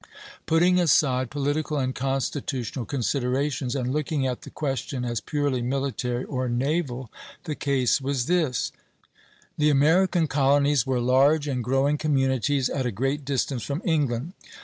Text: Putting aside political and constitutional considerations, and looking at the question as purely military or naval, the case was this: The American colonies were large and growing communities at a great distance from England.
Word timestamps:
Putting 0.47 0.79
aside 0.79 1.29
political 1.29 1.77
and 1.77 1.93
constitutional 1.93 2.85
considerations, 2.85 3.75
and 3.75 3.93
looking 3.93 4.25
at 4.25 4.41
the 4.41 4.49
question 4.49 5.05
as 5.05 5.21
purely 5.21 5.61
military 5.61 6.23
or 6.23 6.49
naval, 6.49 7.11
the 7.43 7.53
case 7.53 8.01
was 8.01 8.25
this: 8.25 8.71
The 9.59 9.69
American 9.69 10.25
colonies 10.25 10.87
were 10.87 10.99
large 10.99 11.47
and 11.47 11.63
growing 11.63 11.99
communities 11.99 12.67
at 12.67 12.87
a 12.87 12.91
great 12.91 13.23
distance 13.23 13.61
from 13.61 13.79
England. 13.85 14.33